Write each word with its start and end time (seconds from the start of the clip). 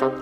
Sabe-se 0.00 0.16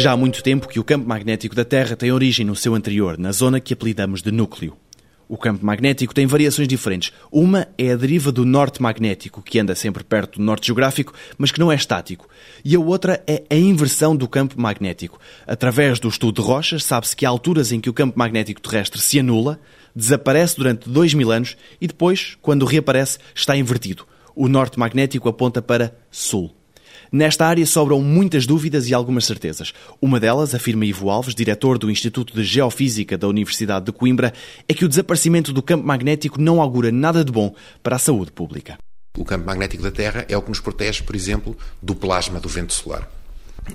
já 0.00 0.10
há 0.10 0.16
muito 0.16 0.42
tempo 0.42 0.66
que 0.66 0.80
o 0.80 0.84
campo 0.84 1.08
magnético 1.08 1.54
da 1.54 1.64
Terra 1.64 1.94
tem 1.94 2.10
origem 2.10 2.44
no 2.44 2.56
seu 2.56 2.74
anterior, 2.74 3.16
na 3.16 3.30
zona 3.30 3.60
que 3.60 3.72
apelidamos 3.72 4.22
de 4.22 4.32
núcleo. 4.32 4.76
O 5.32 5.38
campo 5.38 5.64
magnético 5.64 6.12
tem 6.12 6.26
variações 6.26 6.68
diferentes. 6.68 7.10
Uma 7.32 7.66
é 7.78 7.90
a 7.90 7.96
deriva 7.96 8.30
do 8.30 8.44
norte 8.44 8.82
magnético, 8.82 9.40
que 9.40 9.58
anda 9.58 9.74
sempre 9.74 10.04
perto 10.04 10.38
do 10.38 10.44
norte 10.44 10.66
geográfico, 10.66 11.14
mas 11.38 11.50
que 11.50 11.58
não 11.58 11.72
é 11.72 11.74
estático. 11.74 12.28
E 12.62 12.76
a 12.76 12.78
outra 12.78 13.24
é 13.26 13.42
a 13.48 13.56
inversão 13.56 14.14
do 14.14 14.28
campo 14.28 14.60
magnético. 14.60 15.18
Através 15.46 15.98
do 15.98 16.06
estudo 16.06 16.42
de 16.42 16.46
rochas, 16.46 16.84
sabe-se 16.84 17.16
que 17.16 17.24
há 17.24 17.30
alturas 17.30 17.72
em 17.72 17.80
que 17.80 17.88
o 17.88 17.94
campo 17.94 18.18
magnético 18.18 18.60
terrestre 18.60 19.00
se 19.00 19.20
anula, 19.20 19.58
desaparece 19.96 20.54
durante 20.58 20.86
dois 20.86 21.14
mil 21.14 21.32
anos 21.32 21.56
e 21.80 21.86
depois, 21.86 22.36
quando 22.42 22.66
reaparece, 22.66 23.16
está 23.34 23.56
invertido. 23.56 24.06
O 24.36 24.48
norte 24.48 24.78
magnético 24.78 25.30
aponta 25.30 25.62
para 25.62 25.96
sul. 26.10 26.54
Nesta 27.10 27.46
área 27.46 27.66
sobram 27.66 28.00
muitas 28.00 28.46
dúvidas 28.46 28.88
e 28.88 28.94
algumas 28.94 29.24
certezas. 29.24 29.72
Uma 30.00 30.18
delas, 30.18 30.54
afirma 30.54 30.84
Ivo 30.84 31.10
Alves, 31.10 31.34
diretor 31.34 31.78
do 31.78 31.90
Instituto 31.90 32.34
de 32.34 32.44
Geofísica 32.44 33.18
da 33.18 33.28
Universidade 33.28 33.86
de 33.86 33.92
Coimbra, 33.92 34.32
é 34.68 34.74
que 34.74 34.84
o 34.84 34.88
desaparecimento 34.88 35.52
do 35.52 35.62
campo 35.62 35.86
magnético 35.86 36.40
não 36.40 36.60
augura 36.60 36.90
nada 36.90 37.24
de 37.24 37.32
bom 37.32 37.54
para 37.82 37.96
a 37.96 37.98
saúde 37.98 38.32
pública. 38.32 38.78
O 39.16 39.24
campo 39.24 39.44
magnético 39.44 39.82
da 39.82 39.90
Terra 39.90 40.24
é 40.28 40.36
o 40.36 40.42
que 40.42 40.48
nos 40.48 40.60
protege, 40.60 41.02
por 41.02 41.14
exemplo, 41.14 41.56
do 41.82 41.94
plasma 41.94 42.40
do 42.40 42.48
vento 42.48 42.72
solar. 42.72 43.10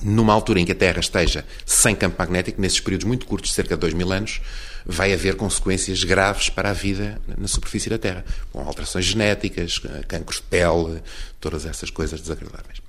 Numa 0.02 0.34
altura 0.34 0.60
em 0.60 0.66
que 0.66 0.72
a 0.72 0.76
Terra 0.76 1.00
esteja 1.00 1.46
sem 1.66 1.96
campo 1.96 2.16
magnético, 2.18 2.59
nesses 2.59 2.80
períodos 2.80 3.06
muito 3.06 3.26
curtos, 3.26 3.54
cerca 3.54 3.76
de 3.76 3.81
2 3.81 3.94
mil 3.94 4.12
anos, 4.12 4.42
vai 4.86 5.14
haver 5.14 5.36
consequências 5.36 6.04
graves 6.04 6.50
para 6.50 6.72
a 6.72 6.74
vida 6.74 7.22
na 7.38 7.48
superfície 7.48 7.90
da 7.90 7.98
Terra, 7.98 8.26
com 8.52 8.59
alterações 8.62 9.06
genéticas, 9.06 9.80
cancros 10.08 10.38
de 10.38 10.44
pele, 10.44 11.02
todas 11.40 11.66
essas 11.66 11.90
coisas 11.90 12.20
desagradáveis. 12.20 12.87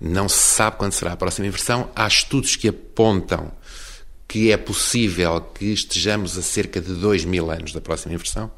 Não 0.00 0.28
se 0.28 0.38
sabe 0.38 0.76
quando 0.76 0.92
será 0.92 1.12
a 1.12 1.16
próxima 1.16 1.46
inversão. 1.46 1.90
Há 1.94 2.06
estudos 2.06 2.56
que 2.56 2.68
apontam 2.68 3.52
que 4.26 4.50
é 4.50 4.56
possível 4.56 5.40
que 5.40 5.66
estejamos 5.66 6.38
a 6.38 6.42
cerca 6.42 6.80
de 6.80 6.94
2 6.94 7.24
mil 7.24 7.50
anos 7.50 7.72
da 7.72 7.80
próxima 7.80 8.14
inversão, 8.14 8.50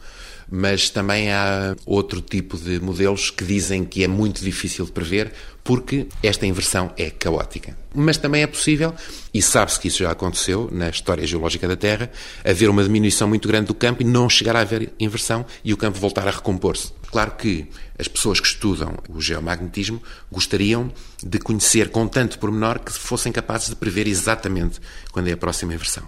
mas 0.50 0.91
também 0.91 1.33
há 1.33 1.77
outro 1.87 2.20
tipo 2.20 2.56
de 2.56 2.81
modelos 2.81 3.31
que 3.31 3.45
dizem 3.45 3.84
que 3.84 4.05
é 4.05 4.09
muito 4.09 4.42
difícil 4.42 4.84
de 4.84 4.92
prever 4.92 5.33
porque 5.64 6.06
esta 6.23 6.47
inversão 6.47 6.92
é 6.97 7.09
caótica. 7.11 7.77
Mas 7.95 8.19
também 8.19 8.42
é 8.42 8.47
possível, 8.47 8.95
e 9.33 9.41
sabe-se 9.41 9.81
que 9.81 9.89
isso 9.89 9.98
já 9.98 10.11
aconteceu 10.11 10.69
na 10.70 10.91
história 10.91 11.27
geológica 11.27 11.67
da 11.67 11.75
Terra, 11.75 12.11
haver 12.45 12.69
uma 12.69 12.83
diminuição 12.83 13.27
muito 13.27 13.48
grande 13.48 13.69
do 13.69 13.75
campo 13.75 14.03
e 14.03 14.05
não 14.05 14.28
chegar 14.28 14.55
a 14.55 14.61
haver 14.61 14.92
inversão 15.00 15.47
e 15.65 15.72
o 15.72 15.77
campo 15.77 15.98
voltar 15.98 16.28
a 16.28 16.31
recompor-se. 16.31 16.92
Claro 17.11 17.31
que 17.33 17.67
as 17.98 18.09
pessoas 18.09 18.41
que 18.41 18.47
estudam 18.47 18.98
o 19.09 19.20
geomagnetismo 19.20 20.03
gostariam 20.31 20.92
de 21.22 21.39
conhecer 21.39 21.89
com 21.89 22.06
tanto 22.06 22.39
pormenor 22.39 22.81
que 22.81 22.92
fossem 22.92 23.33
capazes 23.33 23.69
de 23.69 23.77
prever 23.77 24.06
exatamente 24.06 24.81
quando 25.12 25.28
é 25.28 25.33
a 25.33 25.37
próxima 25.37 25.72
inversão. 25.72 26.06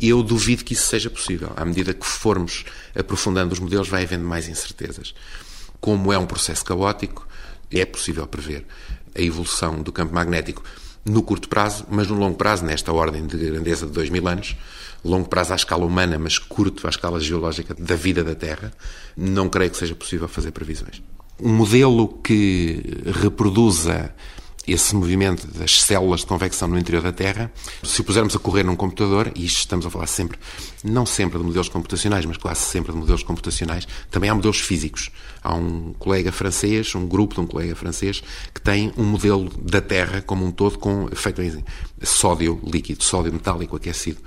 Eu 0.00 0.22
duvido 0.22 0.64
que 0.64 0.74
isso 0.74 0.86
seja 0.86 1.10
possível. 1.10 1.52
À 1.56 1.64
medida 1.64 1.92
que 1.94 2.06
formos 2.06 2.64
aprofundando 2.94 3.52
os 3.52 3.60
modelos, 3.60 3.88
vai 3.88 4.04
havendo 4.04 4.24
mais 4.24 4.48
incertezas. 4.48 5.14
Como 5.80 6.12
é 6.12 6.18
um 6.18 6.26
processo 6.26 6.64
caótico, 6.64 7.26
é 7.70 7.84
possível 7.84 8.26
prever 8.26 8.64
a 9.14 9.20
evolução 9.20 9.82
do 9.82 9.92
campo 9.92 10.14
magnético 10.14 10.62
no 11.04 11.22
curto 11.22 11.48
prazo, 11.48 11.84
mas 11.90 12.08
no 12.08 12.14
longo 12.14 12.36
prazo, 12.36 12.64
nesta 12.64 12.92
ordem 12.92 13.26
de 13.26 13.36
grandeza 13.36 13.86
de 13.86 13.92
2 13.92 14.10
mil 14.10 14.26
anos, 14.28 14.56
longo 15.04 15.28
prazo 15.28 15.52
à 15.52 15.56
escala 15.56 15.84
humana, 15.84 16.18
mas 16.18 16.38
curto 16.38 16.86
à 16.86 16.90
escala 16.90 17.20
geológica 17.20 17.74
da 17.74 17.96
vida 17.96 18.22
da 18.22 18.34
Terra, 18.34 18.72
não 19.16 19.48
creio 19.48 19.70
que 19.70 19.76
seja 19.76 19.94
possível 19.94 20.28
fazer 20.28 20.52
previsões. 20.52 21.02
Um 21.40 21.52
modelo 21.52 22.08
que 22.22 22.82
reproduza 23.20 24.14
esse 24.66 24.94
movimento 24.94 25.46
das 25.46 25.82
células 25.82 26.20
de 26.20 26.26
convecção 26.26 26.68
no 26.68 26.78
interior 26.78 27.02
da 27.02 27.12
Terra, 27.12 27.52
se 27.82 28.00
o 28.00 28.04
pusermos 28.04 28.36
a 28.36 28.38
correr 28.38 28.62
num 28.62 28.76
computador, 28.76 29.32
e 29.34 29.44
isto 29.44 29.58
estamos 29.58 29.84
a 29.84 29.90
falar 29.90 30.06
sempre, 30.06 30.38
não 30.84 31.04
sempre 31.04 31.38
de 31.38 31.44
modelos 31.44 31.68
computacionais, 31.68 32.24
mas 32.24 32.36
quase 32.36 32.60
sempre 32.60 32.92
de 32.92 32.98
modelos 32.98 33.22
computacionais, 33.22 33.86
também 34.10 34.30
há 34.30 34.34
modelos 34.34 34.60
físicos. 34.60 35.10
Há 35.42 35.54
um 35.54 35.92
colega 35.98 36.30
francês, 36.30 36.94
um 36.94 37.06
grupo 37.06 37.34
de 37.34 37.40
um 37.40 37.46
colega 37.46 37.74
francês, 37.74 38.22
que 38.54 38.60
tem 38.60 38.92
um 38.96 39.04
modelo 39.04 39.50
da 39.60 39.80
Terra 39.80 40.22
como 40.22 40.44
um 40.44 40.50
todo 40.50 40.78
com 40.78 41.08
feito 41.12 41.42
em 41.42 41.64
sódio 42.02 42.60
líquido, 42.64 43.02
sódio 43.02 43.32
metálico 43.32 43.76
aquecido 43.76 44.20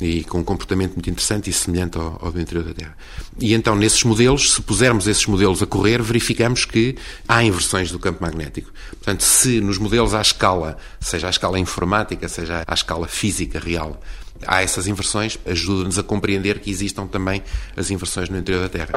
e 0.00 0.24
com 0.24 0.38
um 0.38 0.44
comportamento 0.44 0.94
muito 0.94 1.08
interessante 1.08 1.50
e 1.50 1.52
semelhante 1.52 1.98
ao, 1.98 2.18
ao 2.20 2.32
do 2.32 2.40
interior 2.40 2.64
da 2.64 2.74
Terra. 2.74 2.96
E 3.38 3.54
então, 3.54 3.76
nesses 3.76 4.02
modelos, 4.04 4.52
se 4.52 4.62
pusermos 4.62 5.06
esses 5.06 5.26
modelos 5.26 5.62
a 5.62 5.66
correr, 5.66 6.02
verificamos 6.02 6.64
que 6.64 6.96
há 7.28 7.42
inversões 7.42 7.90
do 7.90 7.98
campo 7.98 8.22
magnético. 8.22 8.72
Portanto, 8.90 9.22
se 9.22 9.60
nos 9.60 9.78
modelos 9.78 10.14
à 10.14 10.20
escala, 10.20 10.76
seja 11.00 11.26
à 11.26 11.30
escala 11.30 11.58
informática, 11.58 12.28
seja 12.28 12.64
à 12.66 12.74
escala 12.74 13.06
física 13.06 13.58
real, 13.58 14.00
há 14.46 14.62
essas 14.62 14.86
inversões, 14.86 15.38
ajuda-nos 15.46 15.98
a 15.98 16.02
compreender 16.02 16.58
que 16.58 16.70
existam 16.70 17.06
também 17.06 17.42
as 17.76 17.90
inversões 17.90 18.28
no 18.28 18.38
interior 18.38 18.62
da 18.62 18.68
Terra. 18.68 18.92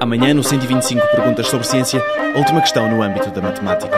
Amanhã, 0.00 0.34
no 0.34 0.42
125 0.42 1.00
Perguntas 1.08 1.48
sobre 1.48 1.66
Ciência, 1.66 2.02
última 2.36 2.60
questão 2.60 2.90
no 2.90 3.02
âmbito 3.02 3.30
da 3.30 3.40
matemática. 3.40 3.96